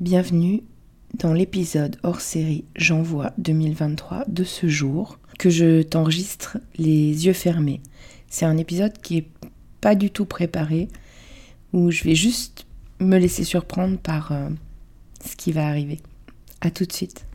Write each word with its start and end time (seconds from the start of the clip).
Bienvenue 0.00 0.62
dans 1.12 1.34
l'épisode 1.34 1.98
hors 2.02 2.22
série 2.22 2.64
J'envoie 2.74 3.34
2023 3.36 4.24
de 4.28 4.44
ce 4.44 4.66
jour 4.66 5.18
que 5.38 5.50
je 5.50 5.82
t'enregistre 5.82 6.56
les 6.78 7.26
yeux 7.26 7.34
fermés. 7.34 7.82
C'est 8.26 8.46
un 8.46 8.56
épisode 8.56 8.96
qui 8.96 9.18
est 9.18 9.28
pas 9.82 9.94
du 9.94 10.10
tout 10.10 10.24
préparé 10.24 10.88
où 11.74 11.90
je 11.90 12.02
vais 12.04 12.14
juste 12.14 12.64
me 12.98 13.18
laisser 13.18 13.44
surprendre 13.44 13.98
par 13.98 14.32
euh, 14.32 14.48
ce 15.22 15.36
qui 15.36 15.52
va 15.52 15.66
arriver. 15.66 16.00
À 16.62 16.70
tout 16.70 16.86
de 16.86 16.92
suite. 16.92 17.26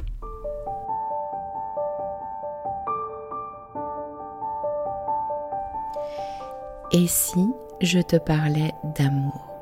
Et 6.91 7.05
si 7.05 7.45
je 7.79 7.99
te 7.99 8.15
parlais 8.15 8.71
d'amour? 8.97 9.54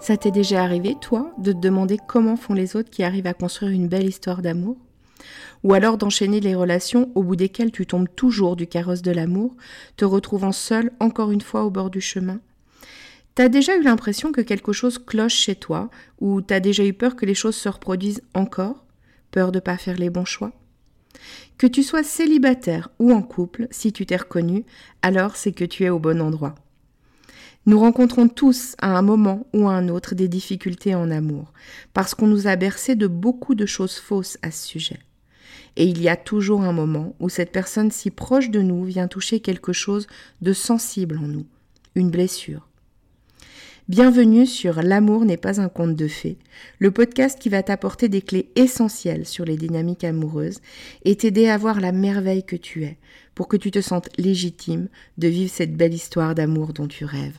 Ça 0.00 0.16
t'est 0.16 0.30
déjà 0.30 0.62
arrivé, 0.62 0.94
toi, 1.00 1.32
de 1.38 1.52
te 1.52 1.58
demander 1.58 1.98
comment 2.06 2.36
font 2.36 2.54
les 2.54 2.76
autres 2.76 2.90
qui 2.90 3.02
arrivent 3.02 3.26
à 3.26 3.34
construire 3.34 3.72
une 3.72 3.88
belle 3.88 4.06
histoire 4.06 4.40
d'amour? 4.40 4.76
Ou 5.64 5.74
alors 5.74 5.98
d'enchaîner 5.98 6.38
les 6.40 6.54
relations 6.54 7.10
au 7.14 7.22
bout 7.22 7.34
desquelles 7.34 7.72
tu 7.72 7.86
tombes 7.86 8.08
toujours 8.14 8.54
du 8.54 8.66
carrosse 8.66 9.02
de 9.02 9.10
l'amour, 9.10 9.56
te 9.96 10.04
retrouvant 10.04 10.52
seul 10.52 10.92
encore 11.00 11.32
une 11.32 11.40
fois 11.40 11.64
au 11.64 11.70
bord 11.70 11.90
du 11.90 12.00
chemin? 12.00 12.38
T'as 13.34 13.48
déjà 13.48 13.76
eu 13.76 13.82
l'impression 13.82 14.32
que 14.32 14.40
quelque 14.42 14.72
chose 14.72 14.98
cloche 14.98 15.34
chez 15.34 15.56
toi, 15.56 15.90
ou 16.20 16.40
t'as 16.40 16.60
déjà 16.60 16.84
eu 16.84 16.92
peur 16.92 17.16
que 17.16 17.26
les 17.26 17.34
choses 17.34 17.56
se 17.56 17.68
reproduisent 17.68 18.22
encore? 18.34 18.84
Peur 19.30 19.50
de 19.50 19.60
pas 19.60 19.76
faire 19.76 19.96
les 19.96 20.10
bons 20.10 20.24
choix? 20.24 20.52
Que 21.58 21.66
tu 21.66 21.82
sois 21.82 22.02
célibataire 22.02 22.90
ou 22.98 23.12
en 23.12 23.22
couple, 23.22 23.66
si 23.70 23.92
tu 23.92 24.06
t'es 24.06 24.16
reconnu, 24.16 24.64
alors 25.02 25.36
c'est 25.36 25.52
que 25.52 25.64
tu 25.64 25.84
es 25.84 25.90
au 25.90 25.98
bon 25.98 26.20
endroit. 26.20 26.54
Nous 27.66 27.80
rencontrons 27.80 28.28
tous 28.28 28.76
à 28.78 28.96
un 28.96 29.02
moment 29.02 29.46
ou 29.52 29.68
à 29.68 29.72
un 29.72 29.88
autre 29.88 30.14
des 30.14 30.28
difficultés 30.28 30.94
en 30.94 31.10
amour, 31.10 31.52
parce 31.92 32.14
qu'on 32.14 32.28
nous 32.28 32.46
a 32.46 32.54
bercé 32.54 32.94
de 32.94 33.08
beaucoup 33.08 33.56
de 33.56 33.66
choses 33.66 33.96
fausses 33.96 34.38
à 34.42 34.52
ce 34.52 34.66
sujet. 34.66 35.00
Et 35.74 35.84
il 35.84 36.00
y 36.00 36.08
a 36.08 36.16
toujours 36.16 36.62
un 36.62 36.72
moment 36.72 37.16
où 37.18 37.28
cette 37.28 37.50
personne 37.50 37.90
si 37.90 38.10
proche 38.10 38.50
de 38.50 38.62
nous 38.62 38.84
vient 38.84 39.08
toucher 39.08 39.40
quelque 39.40 39.72
chose 39.72 40.06
de 40.40 40.52
sensible 40.52 41.18
en 41.18 41.26
nous, 41.26 41.46
une 41.96 42.10
blessure, 42.10 42.68
Bienvenue 43.88 44.46
sur 44.46 44.82
L'amour 44.82 45.24
n'est 45.24 45.36
pas 45.36 45.60
un 45.60 45.68
conte 45.68 45.94
de 45.94 46.08
fées, 46.08 46.38
le 46.80 46.90
podcast 46.90 47.38
qui 47.38 47.48
va 47.48 47.62
t'apporter 47.62 48.08
des 48.08 48.20
clés 48.20 48.50
essentielles 48.56 49.24
sur 49.24 49.44
les 49.44 49.56
dynamiques 49.56 50.02
amoureuses 50.02 50.58
et 51.04 51.14
t'aider 51.14 51.46
à 51.48 51.56
voir 51.56 51.80
la 51.80 51.92
merveille 51.92 52.42
que 52.42 52.56
tu 52.56 52.82
es, 52.82 52.98
pour 53.36 53.46
que 53.46 53.56
tu 53.56 53.70
te 53.70 53.80
sentes 53.80 54.08
légitime 54.18 54.88
de 55.18 55.28
vivre 55.28 55.52
cette 55.52 55.76
belle 55.76 55.94
histoire 55.94 56.34
d'amour 56.34 56.72
dont 56.72 56.88
tu 56.88 57.04
rêves, 57.04 57.38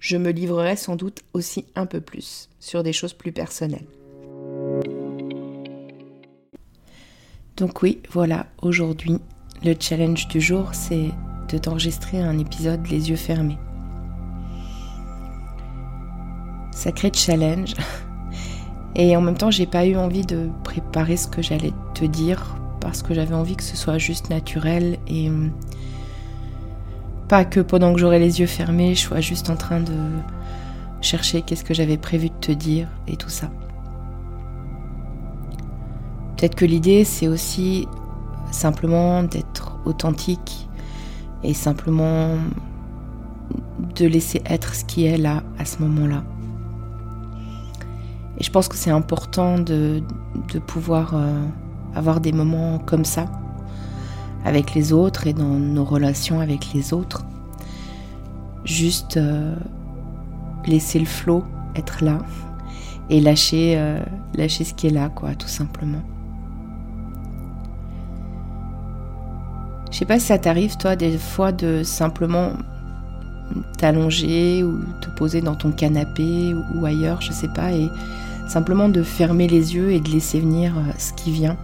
je 0.00 0.16
me 0.16 0.30
livrerai 0.30 0.76
sans 0.76 0.96
doute 0.96 1.22
aussi 1.32 1.66
un 1.74 1.86
peu 1.86 2.00
plus 2.00 2.48
sur 2.60 2.82
des 2.82 2.92
choses 2.92 3.12
plus 3.12 3.32
personnelles. 3.32 3.86
Donc 7.56 7.82
oui, 7.82 8.00
voilà, 8.10 8.46
aujourd'hui, 8.62 9.18
le 9.64 9.74
challenge 9.78 10.28
du 10.28 10.40
jour, 10.40 10.70
c'est 10.74 11.10
de 11.48 11.58
t'enregistrer 11.58 12.20
un 12.20 12.38
épisode 12.38 12.86
les 12.86 13.10
yeux 13.10 13.16
fermés. 13.16 13.58
Sacré 16.70 17.10
challenge. 17.12 17.74
Et 18.94 19.16
en 19.16 19.20
même 19.20 19.36
temps, 19.36 19.50
j'ai 19.50 19.66
pas 19.66 19.86
eu 19.86 19.96
envie 19.96 20.24
de 20.24 20.48
préparer 20.62 21.16
ce 21.16 21.26
que 21.26 21.42
j'allais 21.42 21.72
te 21.94 22.04
dire 22.04 22.56
parce 22.80 23.02
que 23.02 23.14
j'avais 23.14 23.34
envie 23.34 23.56
que 23.56 23.62
ce 23.62 23.76
soit 23.76 23.98
juste 23.98 24.30
naturel 24.30 24.98
et 25.08 25.28
hum, 25.28 25.52
pas 27.28 27.44
que 27.44 27.60
pendant 27.60 27.92
que 27.92 28.00
j'aurai 28.00 28.18
les 28.18 28.40
yeux 28.40 28.46
fermés, 28.46 28.94
je 28.94 29.00
sois 29.00 29.20
juste 29.20 29.50
en 29.50 29.56
train 29.56 29.80
de 29.80 29.92
chercher 31.00 31.42
qu'est-ce 31.42 31.64
que 31.64 31.74
j'avais 31.74 31.98
prévu 31.98 32.30
de 32.30 32.34
te 32.34 32.52
dire 32.52 32.88
et 33.06 33.16
tout 33.16 33.28
ça. 33.28 33.50
Peut-être 36.36 36.54
que 36.54 36.64
l'idée, 36.64 37.04
c'est 37.04 37.28
aussi 37.28 37.86
simplement 38.50 39.22
d'être 39.22 39.78
authentique 39.84 40.68
et 41.42 41.52
simplement 41.52 42.36
de 43.94 44.06
laisser 44.06 44.42
être 44.46 44.74
ce 44.74 44.84
qui 44.84 45.04
est 45.04 45.18
là, 45.18 45.42
à 45.58 45.64
ce 45.64 45.82
moment-là. 45.82 46.24
Et 48.38 48.44
je 48.44 48.50
pense 48.50 48.68
que 48.68 48.76
c'est 48.76 48.90
important 48.90 49.58
de, 49.58 50.02
pouvoir 50.66 51.14
euh, 51.14 51.44
avoir 51.94 52.20
des 52.20 52.32
moments 52.32 52.78
comme 52.78 53.04
ça 53.04 53.26
avec 54.44 54.74
les 54.74 54.92
autres 54.92 55.26
et 55.26 55.32
dans 55.32 55.58
nos 55.58 55.84
relations 55.84 56.40
avec 56.40 56.72
les 56.74 56.92
autres. 56.92 57.24
Juste 58.64 59.16
euh, 59.16 59.54
laisser 60.66 60.98
le 60.98 61.06
flot 61.06 61.44
être 61.76 62.04
là 62.04 62.18
et 63.10 63.20
lâcher, 63.20 63.74
euh, 63.78 63.98
lâcher 64.34 64.64
ce 64.64 64.74
qui 64.74 64.88
est 64.88 64.90
là, 64.90 65.08
quoi, 65.08 65.34
tout 65.34 65.48
simplement. 65.48 66.02
Je 69.90 69.96
sais 69.96 70.04
pas 70.04 70.18
si 70.18 70.26
ça 70.26 70.38
t'arrive, 70.38 70.76
toi, 70.76 70.96
des 70.96 71.16
fois, 71.16 71.50
de 71.50 71.82
simplement 71.82 72.52
t'allonger 73.78 74.62
ou 74.62 74.80
te 75.00 75.08
poser 75.16 75.40
dans 75.40 75.54
ton 75.54 75.72
canapé 75.72 76.54
ou 76.74 76.84
ailleurs, 76.84 77.22
je 77.22 77.32
sais 77.32 77.48
pas, 77.48 77.72
et 77.72 77.88
simplement 78.48 78.88
de 78.88 79.02
fermer 79.02 79.48
les 79.48 79.74
yeux 79.74 79.92
et 79.92 80.00
de 80.00 80.10
laisser 80.10 80.40
venir 80.40 80.76
euh, 80.76 80.92
ce 80.98 81.12
qui 81.14 81.30
vient. 81.30 81.56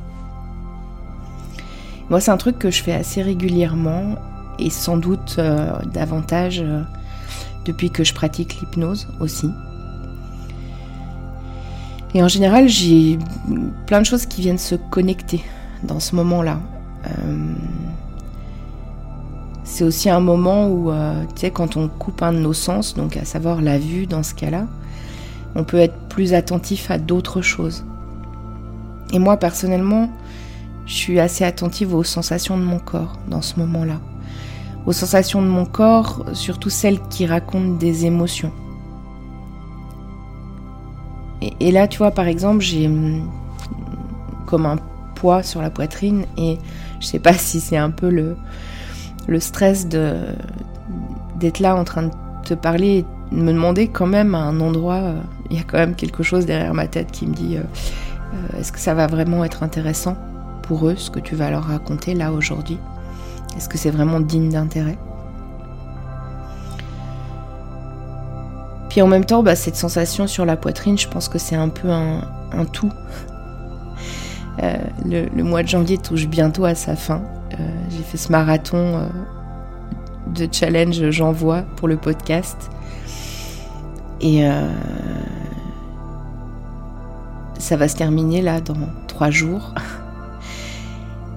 Moi, 2.11 2.21
c'est 2.21 2.31
un 2.31 2.37
truc 2.37 2.59
que 2.59 2.71
je 2.71 2.83
fais 2.83 2.93
assez 2.93 3.23
régulièrement 3.23 4.17
et 4.59 4.71
sans 4.71 4.97
doute 4.97 5.37
euh, 5.39 5.73
davantage 5.93 6.61
euh, 6.63 6.83
depuis 7.65 7.91
que 7.91 8.05
je 8.05 8.13
pratique 8.15 8.61
l'hypnose 8.61 9.09
aussi. 9.21 9.51
Et 12.15 12.23
en 12.23 12.29
général, 12.29 12.69
j'ai 12.69 13.19
plein 13.87 14.01
de 14.01 14.07
choses 14.07 14.27
qui 14.27 14.43
viennent 14.43 14.59
se 14.59 14.77
connecter 14.77 15.43
dans 15.83 15.99
ce 15.99 16.15
moment-là. 16.15 16.61
Euh, 17.07 17.53
c'est 19.65 19.83
aussi 19.83 20.11
un 20.11 20.21
moment 20.21 20.69
où, 20.69 20.93
tu 21.35 21.41
sais, 21.41 21.51
quand 21.51 21.77
on 21.77 21.89
coupe 21.89 22.23
un 22.23 22.33
de 22.33 22.39
nos 22.39 22.53
sens, 22.53 22.95
donc 22.95 23.17
à 23.17 23.25
savoir 23.25 23.63
la 23.63 23.79
vue 23.79 24.07
dans 24.07 24.23
ce 24.23 24.35
cas-là, 24.35 24.67
on 25.57 25.65
peut 25.65 25.79
être 25.79 25.97
plus 26.09 26.35
attentif 26.35 26.91
à 26.91 26.99
d'autres 26.99 27.41
choses. 27.41 27.85
Et 29.13 29.19
moi, 29.19 29.37
personnellement, 29.37 30.11
je 30.87 30.95
suis 30.95 31.21
assez 31.21 31.45
attentive 31.45 31.95
aux 31.95 32.05
sensations 32.05 32.59
de 32.59 32.63
mon 32.63 32.79
corps 32.79 33.19
dans 33.29 33.43
ce 33.43 33.59
moment-là. 33.61 34.01
Aux 34.87 34.93
sensations 34.93 35.41
de 35.43 35.47
mon 35.47 35.65
corps, 35.65 36.25
surtout 36.33 36.71
celles 36.71 37.01
qui 37.09 37.27
racontent 37.27 37.75
des 37.75 38.07
émotions. 38.07 38.53
Et, 41.61 41.73
là, 41.73 41.89
tu 41.89 41.99
vois, 41.99 42.11
par 42.11 42.27
exemple, 42.27 42.61
j'ai 42.63 42.87
hum, 42.87 43.29
comme 44.47 44.67
un 44.67 44.77
poids 45.15 45.43
sur 45.43 45.61
la 45.61 45.69
poitrine 45.69 46.25
et 46.39 46.59
je 47.01 47.07
sais 47.07 47.19
pas 47.19 47.33
si 47.39 47.61
c'est 47.61 47.77
un 47.77 47.91
peu 47.91 48.09
le, 48.09 48.37
stress 49.41 49.87
d'être 49.87 51.61
là 51.61 51.77
en 51.77 51.85
train 51.85 52.05
de 52.05 52.11
te 52.45 52.55
parler 52.55 52.99
et 52.99 53.05
de 53.35 53.41
me 53.41 53.53
demander 53.53 53.89
quand 53.89 54.07
même 54.07 54.35
à 54.35 54.39
un 54.39 54.61
endroit, 54.61 54.95
euh, 54.97 55.21
il 55.51 55.57
y 55.57 55.61
a 55.61 55.65
quand 55.65 55.79
même 55.79 55.95
quelque 55.95 56.23
chose 56.23 56.47
derrière 56.47 56.75
ma 56.75 56.87
tête 56.87 57.11
qui 57.11 57.27
me 57.27 57.35
dit 57.35 57.57
euh, 57.57 57.63
Euh, 58.35 58.61
est-ce 58.61 58.73
que 58.73 58.79
ça 58.79 58.95
va 58.95 59.07
vraiment 59.07 59.45
être 59.45 59.63
intéressant? 59.63 60.17
Pour 60.67 60.89
eux, 60.89 60.97
ce 60.97 61.11
que 61.11 61.21
tu 61.21 61.37
vas 61.37 61.51
leur 61.51 61.65
raconter 61.65 62.15
là 62.15 62.33
aujourd'hui? 62.33 62.79
Est-ce 63.57 63.69
que 63.69 63.79
c'est 63.79 63.91
vraiment 63.91 64.21
digne 64.21 64.51
d'intérêt? 64.51 64.99
Puis 68.89 69.03
en 69.03 69.07
même 69.07 69.25
temps, 69.25 69.43
bah, 69.43 69.57
cette 69.57 69.77
sensation 69.77 70.27
sur 70.27 70.47
la 70.47 70.57
poitrine, 70.57 70.97
je 70.97 71.09
pense 71.09 71.29
que 71.29 71.39
c'est 71.39 71.57
un 71.57 71.69
peu 71.69 71.91
un, 71.91 72.65
tout. 72.73 72.93
Euh, 74.63 74.77
le, 75.05 75.43
mois 75.43 75.65
de 75.65 75.69
janvier 75.69 75.99
touche 75.99 76.29
bientôt 76.29 76.65
à 76.65 76.77
sa 76.77 76.95
fin. 76.95 77.23
Euh, 77.55 77.57
j'ai 77.91 78.05
fait 78.05 78.17
ce 78.17 78.31
marathon 78.31 78.77
euh, 78.77 79.09
de 80.33 80.49
challenge 80.51 81.11
J'envoie 81.11 81.63
pour 81.75 81.89
le 81.89 81.97
podcast. 81.97 82.71
Et 84.21 84.49
ça 87.59 87.77
va 87.77 87.89
se 87.89 87.97
terminer 87.97 88.43
là 88.43 88.61
dans 88.61 88.77
trois 89.09 89.31
jours. 89.31 89.75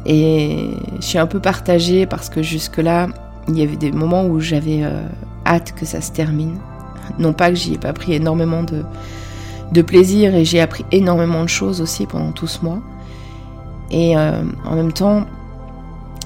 Et 0.07 0.69
je 1.00 1.06
suis 1.06 1.19
un 1.19 1.27
peu 1.27 1.39
partagée 1.39 2.06
parce 2.06 2.30
que 2.30 2.42
jusque-là, 2.42 3.09
il 3.48 3.59
y 3.59 3.62
avait 3.62 3.75
des 3.75 3.92
moments 3.92 4.25
où 4.25 4.39
j'avais 4.39 4.81
hâte 5.45 5.74
que 5.75 5.86
ça 5.86 6.01
se 6.01 6.12
termine. 6.12 6.57
Non 7.19 7.33
pas 7.33 7.50
que 7.50 7.56
j'y 7.56 7.74
ai 7.74 7.77
pas 7.77 7.94
pris 7.94 8.13
énormément 8.13 8.63
de, 8.63 9.81
plaisir 9.81 10.33
et 10.36 10.44
j'ai 10.44 10.59
appris 10.59 10.86
énormément 10.92 11.44
de 11.44 11.50
choses 11.50 11.81
aussi 11.81 12.06
pendant 12.06 12.31
tout 12.31 12.48
ce 12.48 12.63
mois. 12.63 12.80
Et 13.92 14.18
euh, 14.18 14.42
en 14.65 14.75
même 14.75 14.92
temps, 14.92 15.25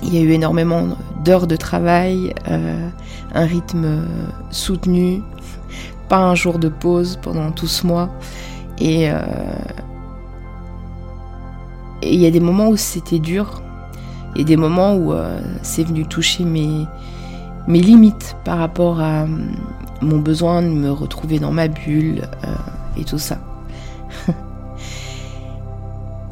il 0.04 0.16
y 0.16 0.18
a 0.18 0.22
eu 0.22 0.32
énormément 0.32 0.88
d'heures 1.24 1.48
de 1.48 1.56
travail, 1.56 2.34
euh, 2.50 2.90
un 3.34 3.46
rythme 3.46 4.08
soutenu, 4.50 5.22
pas 6.10 6.18
un 6.18 6.36
jour 6.36 6.60
de 6.60 6.70
pause 6.70 7.20
pendant 7.22 7.52
tout 7.52 7.68
ce 7.68 7.86
mois. 7.86 8.10
Et 8.80 9.12
euh, 9.12 9.20
il 12.02 12.20
y 12.20 12.26
a 12.26 12.32
des 12.32 12.40
moments 12.40 12.70
où 12.70 12.78
c'était 12.78 13.20
dur, 13.20 13.62
et 14.36 14.44
des 14.44 14.58
moments 14.58 14.96
où 14.96 15.14
c'est 15.62 15.84
venu 15.84 16.06
toucher 16.06 16.44
mes, 16.46 16.88
mes 17.68 17.82
limites 17.82 18.36
par 18.44 18.58
rapport 18.58 19.00
à 19.00 19.26
mon 20.02 20.20
besoin 20.20 20.62
de 20.62 20.68
me 20.68 20.92
retrouver 20.92 21.40
dans 21.40 21.52
ma 21.52 21.68
bulle 21.68 22.24
euh, 22.44 22.56
et 22.98 23.04
tout 23.04 23.20
ça. 23.20 23.38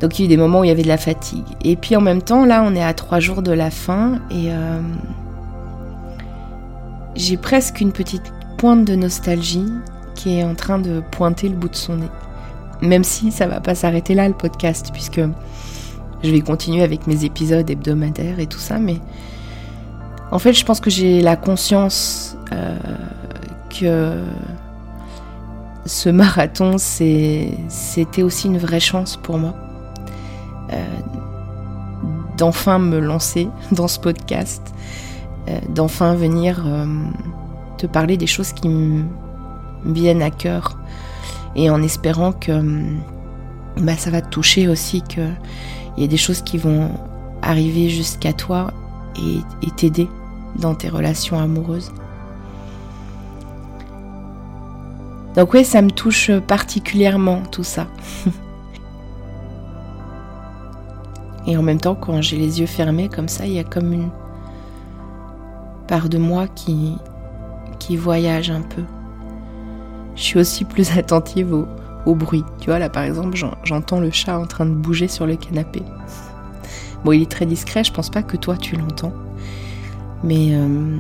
Donc 0.02 0.18
il 0.18 0.24
y 0.24 0.24
a 0.24 0.26
eu 0.26 0.30
des 0.30 0.38
moments 0.38 0.62
où 0.62 0.64
il 0.64 0.70
y 0.70 0.72
avait 0.72 0.84
de 0.84 0.88
la 0.88 0.98
fatigue. 0.98 1.46
Et 1.64 1.76
puis 1.76 1.96
en 1.96 2.02
même 2.02 2.22
temps, 2.22 2.46
là, 2.46 2.64
on 2.66 2.74
est 2.76 2.84
à 2.84 2.94
trois 2.94 3.20
jours 3.20 3.42
de 3.42 3.52
la 3.52 3.70
fin 3.70 4.20
et 4.32 4.52
euh, 4.52 4.80
j'ai 7.16 7.38
presque 7.38 7.82
une 7.82 7.92
petite 7.92 8.34
pointe 8.58 8.86
de 8.86 8.96
nostalgie 8.96 9.72
qui 10.16 10.40
est 10.40 10.44
en 10.44 10.56
train 10.56 10.80
de 10.80 11.02
pointer 11.12 11.48
le 11.50 11.56
bout 11.56 11.70
de 11.70 11.76
son 11.76 11.98
nez. 11.98 12.10
Même 12.82 13.04
si 13.04 13.32
ça 13.32 13.46
va 13.46 13.60
pas 13.60 13.76
s'arrêter 13.76 14.16
là, 14.16 14.28
le 14.28 14.34
podcast, 14.34 14.90
puisque 14.94 15.22
je 16.24 16.32
vais 16.32 16.42
continuer 16.42 16.84
avec 16.84 17.08
mes 17.08 17.26
épisodes 17.26 17.70
hebdomadaires 17.70 18.40
et 18.40 18.48
tout 18.48 18.60
ça, 18.60 18.80
mais 18.80 19.00
en 20.32 20.40
fait, 20.40 20.54
je 20.54 20.64
pense 20.64 20.80
que 20.80 20.90
j'ai 20.90 21.22
la 21.22 21.36
conscience 21.36 22.38
euh, 22.52 22.78
que 23.70 24.24
ce 25.86 26.10
marathon, 26.10 26.76
c'était 26.78 28.22
aussi 28.22 28.48
une 28.48 28.60
vraie 28.60 28.80
chance 28.80 29.18
pour 29.18 29.38
moi 29.38 29.56
euh, 30.72 30.86
d'enfin 32.38 32.78
me 32.78 33.00
lancer 33.00 33.50
dans 33.72 33.88
ce 33.88 34.00
podcast, 34.00 34.62
euh, 35.48 35.60
d'enfin 35.70 36.14
venir 36.14 36.64
te 37.78 37.88
parler 37.88 38.18
des 38.18 38.28
choses 38.28 38.54
qui 38.54 38.70
me 38.70 39.06
viennent 39.86 40.22
à 40.22 40.32
cœur. 40.32 40.78
Et 41.56 41.72
en 41.72 41.82
espérant 41.82 42.34
que 42.34 42.62
bah, 43.78 43.98
ça 43.98 44.12
va 44.12 44.22
te 44.22 44.30
toucher 44.30 44.68
aussi, 44.68 45.02
qu'il 46.00 46.06
y 46.06 46.08
a 46.08 46.12
des 46.12 46.16
choses 46.16 46.42
qui 46.42 46.58
vont 46.58 46.92
arriver 47.42 47.90
jusqu'à 47.90 48.32
toi 48.32 48.72
et 49.18 49.72
t'aider 49.72 50.08
dans 50.56 50.74
tes 50.74 50.88
relations 50.88 51.38
amoureuses. 51.38 51.92
Donc 55.36 55.54
oui, 55.54 55.66
ça 55.66 55.82
me 55.82 55.92
touche 55.92 56.32
particulièrement 56.48 57.42
tout 57.52 57.66
ça. 57.66 57.88
Et 61.48 61.58
en 61.58 61.64
même 61.64 61.82
temps, 61.82 61.96
quand 61.96 62.22
j'ai 62.22 62.38
les 62.38 62.62
yeux 62.62 62.66
fermés 62.66 63.10
comme 63.10 63.28
ça, 63.28 63.46
il 63.46 63.52
y 63.54 63.60
a 63.60 63.66
comme 63.66 63.92
une 63.92 64.10
part 65.88 66.08
de 66.08 66.18
moi 66.18 66.48
qui, 66.48 66.96
qui 67.78 67.98
voyage 67.98 68.52
un 68.52 68.62
peu. 68.62 68.84
Je 70.16 70.22
suis 70.22 70.40
aussi 70.40 70.64
plus 70.64 70.92
attentive 70.98 71.54
au, 71.54 71.68
au 72.06 72.16
bruit. 72.16 72.44
Tu 72.60 72.68
vois, 72.70 72.80
là 72.80 72.90
par 72.90 73.04
exemple, 73.04 73.38
j'entends 73.64 74.00
le 74.00 74.12
chat 74.12 74.38
en 74.38 74.46
train 74.46 74.66
de 74.66 74.74
bouger 74.74 75.08
sur 75.08 75.26
le 75.26 75.36
canapé. 75.36 75.84
Bon, 77.04 77.12
il 77.12 77.22
est 77.22 77.32
très 77.32 77.46
discret, 77.46 77.84
je 77.84 77.94
pense 77.94 78.10
pas 78.10 78.24
que 78.24 78.38
toi 78.38 78.58
tu 78.58 78.76
l'entends. 78.76 79.14
Mais 80.24 80.50
euh, 80.52 80.98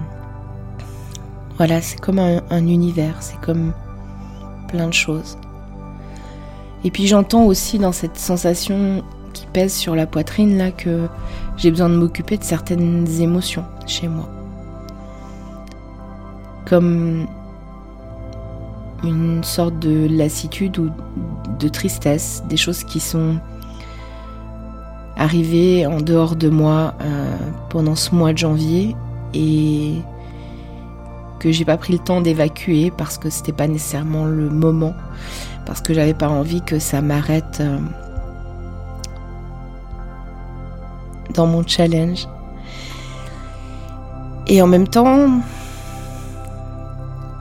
voilà, 1.58 1.82
c'est 1.82 2.00
comme 2.00 2.20
un, 2.20 2.42
un 2.50 2.68
univers, 2.68 3.16
c'est 3.22 3.40
comme 3.42 3.74
plein 4.70 4.88
de 4.88 4.94
choses. 4.94 5.38
Et 6.84 6.92
puis 6.92 7.08
j'entends 7.08 7.44
aussi 7.44 7.80
dans 7.80 7.92
cette 7.92 8.18
sensation 8.18 9.04
qui 9.34 9.46
pèse 9.48 9.74
sur 9.74 9.96
la 9.96 10.06
poitrine 10.06 10.58
là 10.58 10.72
que 10.72 11.08
j'ai 11.58 11.72
besoin 11.72 11.90
de 11.90 11.96
m'occuper 11.96 12.38
de 12.38 12.44
certaines 12.44 13.08
émotions 13.20 13.66
chez 13.86 14.08
moi. 14.08 14.30
Comme 16.66 17.28
une 19.04 19.44
sorte 19.44 19.80
de 19.80 20.08
lassitude 20.10 20.78
ou 20.78 20.92
de 21.60 21.68
tristesse, 21.68 22.44
des 22.50 22.58
choses 22.58 22.84
qui 22.84 23.00
sont 23.00 23.38
arrivées 25.16 25.86
en 25.86 26.00
dehors 26.00 26.36
de 26.36 26.50
moi 26.50 26.94
euh, 27.02 27.36
pendant 27.70 27.96
ce 27.96 28.16
mois 28.16 28.32
de 28.34 28.38
janvier 28.38 28.96
et 29.34 29.96
que 31.40 31.52
j'ai 31.52 31.66
pas 31.66 31.78
pris 31.78 31.94
le 31.94 32.00
temps 32.00 32.22
d'évacuer 32.22 32.92
parce 32.96 33.18
que 33.18 33.30
c'était 33.30 33.54
pas 33.54 33.68
nécessairement 33.68 34.26
le 34.26 34.50
moment, 34.50 34.94
parce 35.66 35.82
que 35.82 35.94
j'avais 35.94 36.14
pas 36.14 36.30
envie 36.30 36.62
que 36.62 36.80
ça 36.80 37.02
m'arrête 37.02 37.60
euh, 37.60 37.80
dans 41.34 41.48
mon 41.48 41.66
challenge. 41.66 42.28
Et 44.48 44.62
en 44.62 44.68
même 44.68 44.88
temps, 44.88 45.42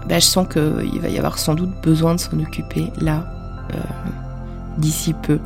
bah, 0.08 0.18
je 0.18 0.24
sens 0.24 0.46
qu'il 0.48 1.00
va 1.00 1.08
y 1.08 1.18
avoir 1.18 1.38
sans 1.38 1.54
doute 1.54 1.70
besoin 1.82 2.14
de 2.14 2.20
s'en 2.20 2.38
occuper 2.40 2.90
là, 3.00 3.26
euh, 3.74 3.78
d'ici 4.78 5.12
peu. 5.12 5.38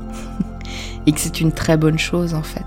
Et 1.06 1.12
que 1.12 1.18
c'est 1.18 1.40
une 1.40 1.50
très 1.50 1.76
bonne 1.76 1.98
chose 1.98 2.34
en 2.34 2.42
fait. 2.42 2.64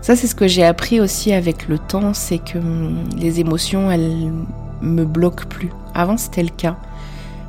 Ça, 0.00 0.16
c'est 0.16 0.26
ce 0.26 0.34
que 0.34 0.46
j'ai 0.48 0.64
appris 0.64 1.00
aussi 1.00 1.32
avec 1.32 1.68
le 1.68 1.78
temps, 1.78 2.14
c'est 2.14 2.38
que 2.38 2.58
hum, 2.58 3.04
les 3.16 3.40
émotions, 3.40 3.90
elles 3.90 4.32
me 4.80 5.04
bloquent 5.04 5.46
plus. 5.48 5.70
Avant, 5.94 6.16
c'était 6.16 6.42
le 6.42 6.50
cas. 6.50 6.76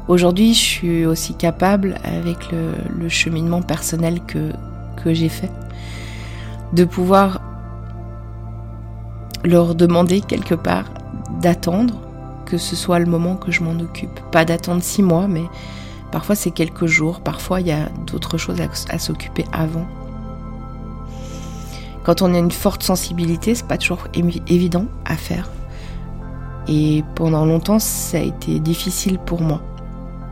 Aujourd'hui, 0.08 0.54
je 0.54 0.60
suis 0.60 1.06
aussi 1.06 1.36
capable, 1.36 1.96
avec 2.04 2.52
le, 2.52 3.08
cheminement 3.08 3.62
personnel 3.62 4.20
que, 4.28 4.52
que 5.02 5.14
j'ai 5.14 5.30
fait, 5.30 5.52
de 6.74 6.84
pouvoir 6.84 7.42
leur 9.46 9.76
demander 9.76 10.22
quelque 10.22 10.56
part 10.56 10.86
d'attendre 11.42 12.00
que 12.54 12.60
ce 12.60 12.76
soit 12.76 13.00
le 13.00 13.08
moment 13.08 13.36
que 13.36 13.52
je 13.52 13.64
m'en 13.64 13.80
occupe. 13.80 14.20
Pas 14.32 14.46
d'attendre 14.46 14.84
six 14.84 15.02
mois, 15.02 15.26
mais 15.28 15.42
parfois 16.12 16.36
c'est 16.36 16.52
quelques 16.52 16.86
jours, 16.86 17.20
parfois 17.20 17.62
il 17.62 17.66
y 17.66 17.72
a 17.72 17.90
d'autres 18.06 18.38
choses 18.38 18.62
à 18.92 19.00
s'occuper 19.00 19.44
avant. 19.52 19.88
Quand 22.04 22.22
on 22.22 22.32
a 22.32 22.38
une 22.38 22.52
forte 22.52 22.84
sensibilité, 22.84 23.56
c'est 23.56 23.66
pas 23.66 23.80
toujours 23.80 24.08
évident 24.14 24.86
à 25.04 25.16
faire. 25.16 25.50
Et 26.68 27.04
pendant 27.16 27.44
longtemps, 27.44 27.80
ça 27.80 28.18
a 28.18 28.22
été 28.22 28.60
difficile 28.60 29.18
pour 29.18 29.42
moi. 29.42 29.60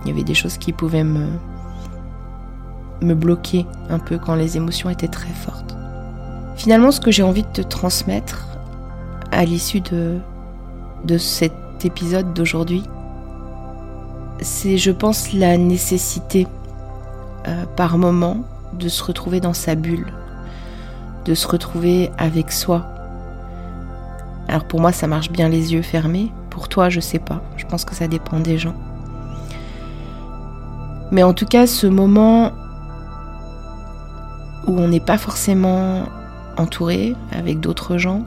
Il 0.03 0.09
y 0.09 0.11
avait 0.11 0.23
des 0.23 0.35
choses 0.35 0.59
qui 0.59 0.73
pouvaient 0.73 1.03
me, 1.03 1.25
me 3.01 3.15
bloquer 3.15 3.65
un 3.89 3.97
peu 3.97 4.19
quand 4.19 4.35
les 4.35 4.57
émotions 4.57 4.91
étaient 4.91 5.07
très 5.07 5.33
fortes. 5.33 5.75
Finalement, 6.55 6.91
ce 6.91 7.01
que 7.01 7.09
j'ai 7.09 7.23
envie 7.23 7.41
de 7.41 7.47
te 7.47 7.61
transmettre 7.61 8.45
à 9.31 9.43
l'issue 9.43 9.81
de, 9.81 10.19
de 11.03 11.17
épisode 11.85 12.33
d'aujourd'hui, 12.33 12.83
c'est, 14.41 14.77
je 14.77 14.91
pense, 14.91 15.33
la 15.33 15.57
nécessité 15.57 16.47
euh, 17.47 17.65
par 17.75 17.97
moment 17.97 18.37
de 18.73 18.89
se 18.89 19.03
retrouver 19.03 19.39
dans 19.39 19.53
sa 19.53 19.75
bulle, 19.75 20.11
de 21.25 21.33
se 21.33 21.47
retrouver 21.47 22.11
avec 22.17 22.51
soi. 22.51 22.85
Alors 24.47 24.65
pour 24.65 24.79
moi, 24.79 24.91
ça 24.91 25.07
marche 25.07 25.31
bien 25.31 25.49
les 25.49 25.73
yeux 25.73 25.81
fermés. 25.81 26.31
Pour 26.49 26.67
toi, 26.67 26.89
je 26.89 26.99
sais 26.99 27.19
pas. 27.19 27.41
Je 27.57 27.65
pense 27.65 27.85
que 27.85 27.95
ça 27.95 28.07
dépend 28.07 28.39
des 28.39 28.57
gens. 28.57 28.75
Mais 31.11 31.23
en 31.23 31.33
tout 31.33 31.45
cas, 31.45 31.67
ce 31.67 31.87
moment 31.87 32.51
où 34.67 34.79
on 34.79 34.87
n'est 34.87 34.99
pas 34.99 35.17
forcément 35.17 36.03
entouré 36.57 37.15
avec 37.31 37.59
d'autres 37.59 37.97
gens, 37.97 38.23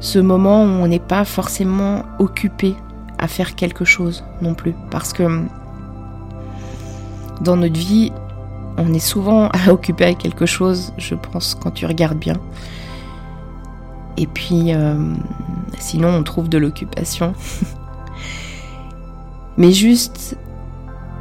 ce 0.00 0.18
moment 0.18 0.64
où 0.64 0.66
on 0.66 0.88
n'est 0.88 0.98
pas 0.98 1.24
forcément 1.24 2.02
occupé 2.18 2.74
à 3.18 3.28
faire 3.28 3.54
quelque 3.54 3.84
chose 3.84 4.24
non 4.40 4.54
plus. 4.54 4.74
Parce 4.90 5.12
que 5.12 5.44
dans 7.42 7.56
notre 7.56 7.78
vie, 7.78 8.12
on 8.76 8.92
est 8.92 8.98
souvent 8.98 9.50
occupé 9.68 10.04
avec 10.04 10.18
quelque 10.18 10.46
chose, 10.46 10.92
je 10.98 11.14
pense, 11.14 11.54
quand 11.54 11.70
tu 11.70 11.86
regardes 11.86 12.18
bien. 12.18 12.36
Et 14.16 14.26
puis, 14.26 14.74
euh, 14.74 15.14
sinon, 15.78 16.08
on 16.08 16.22
trouve 16.22 16.48
de 16.48 16.58
l'occupation. 16.58 17.34
Mais 19.56 19.72
juste 19.72 20.36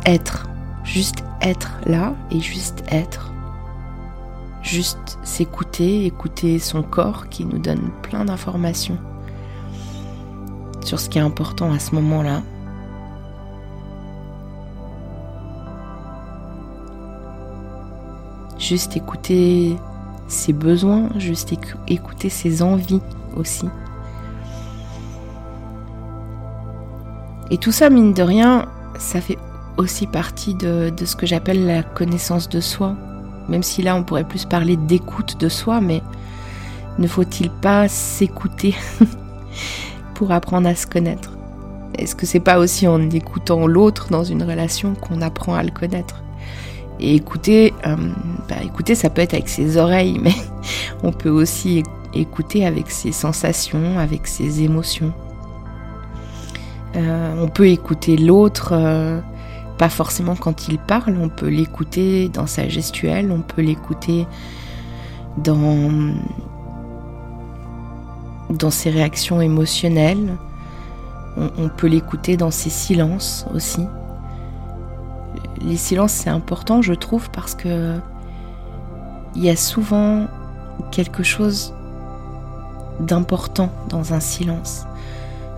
être, 0.06 0.48
juste 0.84 1.24
être 1.42 1.78
là 1.86 2.14
et 2.32 2.40
juste 2.40 2.84
être. 2.92 3.32
Juste 4.70 5.18
s'écouter, 5.24 6.06
écouter 6.06 6.60
son 6.60 6.84
corps 6.84 7.28
qui 7.30 7.44
nous 7.44 7.58
donne 7.58 7.90
plein 8.04 8.24
d'informations 8.24 9.00
sur 10.86 11.00
ce 11.00 11.10
qui 11.10 11.18
est 11.18 11.22
important 11.22 11.74
à 11.74 11.80
ce 11.80 11.96
moment-là. 11.96 12.44
Juste 18.60 18.96
écouter 18.96 19.76
ses 20.28 20.54
besoins, 20.54 21.10
juste 21.18 21.52
écouter 21.88 22.30
ses 22.30 22.62
envies 22.62 23.02
aussi. 23.36 23.68
Et 27.50 27.58
tout 27.58 27.72
ça, 27.72 27.90
mine 27.90 28.14
de 28.14 28.22
rien, 28.22 28.68
ça 29.00 29.20
fait 29.20 29.40
aussi 29.78 30.06
partie 30.06 30.54
de, 30.54 30.94
ce 31.04 31.16
que 31.16 31.26
j'appelle 31.26 31.66
la 31.66 31.82
connaissance 31.82 32.50
de 32.50 32.60
soi. 32.60 32.96
Même 33.50 33.64
si 33.64 33.82
là, 33.82 33.96
on 33.96 34.04
pourrait 34.04 34.24
plus 34.24 34.46
parler 34.46 34.78
d'écoute 34.78 35.40
de 35.40 35.50
soi, 35.50 35.82
mais 35.82 36.02
ne 36.98 37.08
faut-il 37.08 37.50
pas 37.50 37.88
s'écouter 37.88 38.76
pour 40.14 40.32
apprendre 40.32 40.68
à 40.68 40.76
se 40.76 40.88
connaître? 40.88 41.32
Est-ce 41.98 42.16
que 42.16 42.26
c'est 42.26 42.40
pas 42.40 42.60
aussi 42.60 42.88
en 42.88 43.10
écoutant 43.10 43.68
l'autre 43.68 44.08
dans 44.10 44.24
une 44.24 44.44
relation 44.44 44.96
qu'on 44.96 45.22
apprend 45.22 45.56
à 45.56 45.64
le 45.64 45.72
connaître? 45.72 46.24
Et 47.00 47.16
écouter, 47.16 47.74
euh, 47.88 47.96
bah, 48.48 48.58
écouter, 48.64 48.96
ça 48.96 49.10
peut 49.10 49.22
être 49.22 49.34
avec 49.34 49.50
ses 49.50 49.78
oreilles, 49.78 50.20
mais 50.24 50.36
on 51.04 51.12
peut 51.12 51.30
aussi 51.30 51.84
écouter 52.14 52.66
avec 52.66 52.92
ses 52.92 53.12
sensations, 53.12 53.98
avec 53.98 54.28
ses 54.28 54.62
émotions. 54.62 55.14
Euh, 56.96 57.36
on 57.42 57.48
peut 57.48 57.68
écouter 57.68 58.18
l'autre, 58.18 58.74
euh, 58.74 59.20
pas 59.80 59.90
forcément 59.90 60.36
quand 60.36 60.68
il 60.68 60.78
parle, 60.78 61.18
on 61.20 61.30
peut 61.30 61.48
l'écouter 61.48 62.30
dans 62.30 62.46
sa 62.46 62.70
gestuelle, 62.70 63.32
on 63.32 63.42
peut 63.42 63.64
l'écouter 63.64 64.28
dans, 65.38 66.14
dans 68.52 68.70
ses 68.70 68.92
réactions 68.92 69.42
émotionnelles, 69.42 70.38
on 71.38 71.70
peut 71.70 71.88
l'écouter 71.88 72.38
dans 72.38 72.52
ses 72.52 72.70
silences 72.70 73.48
aussi 73.56 73.82
les 75.62 75.78
silences, 75.78 76.14
c'est 76.14 76.30
important, 76.30 76.82
je 76.82 76.94
trouve, 76.94 77.30
parce 77.32 77.56
que 77.56 77.96
il 79.36 79.44
y 79.44 79.50
a 79.50 79.56
souvent 79.56 80.26
quelque 80.92 81.24
chose 81.24 81.74
d'important 83.00 83.70
dans 83.90 84.14
un 84.14 84.20
silence. 84.20 84.86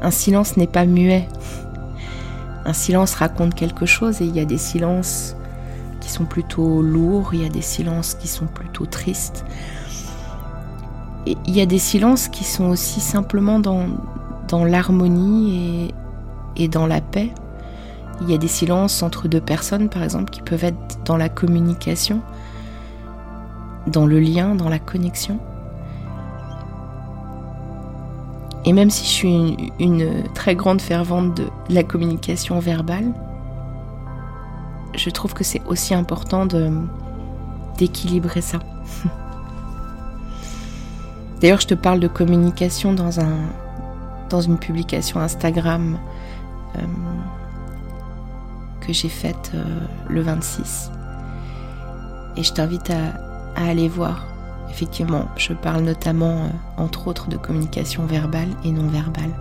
Un 0.01 0.11
silence 0.11 0.57
n'est 0.57 0.67
pas 0.67 0.85
muet. 0.85 1.27
Un 2.65 2.73
silence 2.73 3.15
raconte 3.15 3.55
quelque 3.55 3.85
chose 3.85 4.21
et 4.21 4.25
il 4.25 4.35
y 4.35 4.39
a 4.39 4.45
des 4.45 4.57
silences 4.57 5.35
qui 5.99 6.09
sont 6.09 6.25
plutôt 6.25 6.81
lourds, 6.81 7.33
il 7.33 7.43
y 7.43 7.45
a 7.45 7.49
des 7.49 7.61
silences 7.61 8.15
qui 8.15 8.27
sont 8.27 8.47
plutôt 8.47 8.85
tristes. 8.85 9.45
Il 11.25 11.55
y 11.55 11.61
a 11.61 11.65
des 11.65 11.79
silences 11.79 12.27
qui 12.27 12.43
sont 12.43 12.69
aussi 12.69 12.99
simplement 12.99 13.59
dans, 13.59 13.87
l'harmonie 14.65 15.93
et 16.55 16.67
dans 16.67 16.87
la 16.87 16.99
paix. 16.99 17.31
Il 18.21 18.29
y 18.29 18.33
a 18.35 18.37
des 18.37 18.47
silences 18.47 19.01
entre 19.01 19.27
deux 19.27 19.41
personnes, 19.41 19.89
par 19.89 20.03
exemple, 20.03 20.29
qui 20.29 20.41
peuvent 20.41 20.63
être 20.63 21.03
dans 21.05 21.17
la 21.17 21.29
communication, 21.29 22.21
dans 23.87 24.05
le 24.05 24.19
lien, 24.19 24.53
dans 24.53 24.69
la 24.69 24.79
connexion. 24.79 25.39
Et 28.65 28.73
même 28.73 28.89
si 28.89 29.05
je 29.05 29.09
suis 29.09 29.71
une, 29.79 30.23
très 30.33 30.55
grande 30.55 30.81
fervente 30.81 31.35
de 31.35 31.47
la 31.69 31.83
communication 31.83 32.59
verbale, 32.59 33.11
je 34.95 35.09
trouve 35.09 35.33
que 35.33 35.43
c'est 35.43 35.61
aussi 35.65 35.93
important 35.93 36.47
d'équilibrer 37.77 38.41
ça. 38.41 38.59
D'ailleurs, 41.41 41.61
je 41.61 41.67
te 41.67 41.73
parle 41.73 41.99
de 41.99 42.07
communication 42.07 42.93
dans, 42.93 43.19
un, 43.19 43.37
dans 44.29 44.41
une 44.41 44.59
publication 44.59 45.19
Instagram. 45.19 45.97
Euh, 46.77 46.81
que 48.81 48.91
j'ai 48.91 49.09
faite 49.09 49.51
euh, 49.53 49.63
le 50.09 50.21
26. 50.21 50.91
Et 52.35 52.43
je 52.43 52.51
t'invite 52.51 52.89
à, 52.89 53.13
aller 53.55 53.87
voir. 53.87 54.25
Effectivement, 54.71 55.25
je 55.35 55.51
parle 55.51 55.81
notamment, 55.83 56.45
euh, 56.45 56.47
entre 56.77 57.07
autres, 57.07 57.27
de 57.27 57.35
communication 57.35 58.05
verbale 58.05 58.47
et 58.63 58.71
non 58.71 58.87
verbale. 58.87 59.31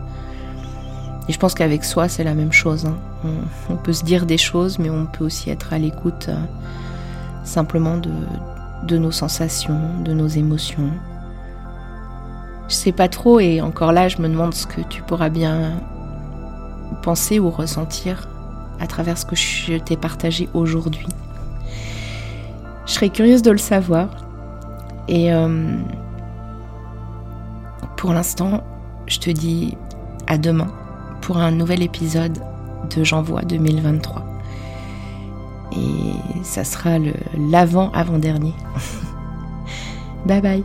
Et 1.28 1.32
je 1.32 1.38
pense 1.38 1.54
qu'avec 1.54 1.84
soi, 1.84 2.08
c'est 2.08 2.24
la 2.24 2.34
même 2.34 2.52
chose. 2.52 2.86
Hein. 2.86 2.96
On, 3.70 3.76
peut 3.76 3.92
se 3.92 4.04
dire 4.04 4.26
des 4.26 4.38
choses, 4.38 4.80
mais 4.80 4.90
on 4.90 5.06
peut 5.06 5.24
aussi 5.24 5.48
être 5.48 5.72
à 5.72 5.78
l'écoute 5.78 6.26
euh, 6.28 6.36
simplement 7.44 7.96
de, 7.96 8.10
de 8.88 8.98
nos 8.98 9.12
sensations, 9.12 9.80
de 10.04 10.12
nos 10.12 10.26
émotions. 10.26 10.90
Je 12.68 12.74
sais 12.74 12.92
pas 12.92 13.08
trop, 13.08 13.38
et 13.38 13.60
encore 13.60 13.92
là, 13.92 14.08
je 14.08 14.20
me 14.20 14.28
demande 14.28 14.52
ce 14.52 14.66
que 14.66 14.80
tu 14.80 15.02
pourras 15.02 15.28
bien 15.28 15.80
penser 17.02 17.38
ou 17.38 17.50
ressentir 17.50 18.28
à 18.80 18.88
travers 18.88 19.16
ce 19.16 19.26
que 19.26 19.36
je 19.36 19.78
t'ai 19.78 19.96
partagé 19.96 20.48
aujourd'hui. 20.54 21.06
Je 22.86 22.92
serais 22.92 23.10
curieuse 23.10 23.42
de 23.42 23.52
le 23.52 23.58
savoir. 23.58 24.08
Et 25.08 25.32
euh, 25.32 25.76
pour 27.96 28.12
l'instant, 28.12 28.62
je 29.06 29.18
te 29.18 29.30
dis 29.30 29.76
à 30.26 30.38
demain 30.38 30.68
pour 31.20 31.38
un 31.38 31.50
nouvel 31.50 31.82
épisode 31.82 32.38
de 32.94 33.04
J'envoie 33.04 33.42
2023. 33.42 34.24
Et 35.72 36.42
ça 36.42 36.64
sera 36.64 36.98
l'avant-avant-dernier. 37.36 38.54
bye 40.26 40.40
bye. 40.40 40.64